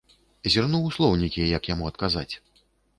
Зірну 0.53 0.79
ў 0.87 0.97
слоўнікі, 0.97 1.47
як 1.57 1.71
яму 1.77 1.83
адказаць. 1.95 2.31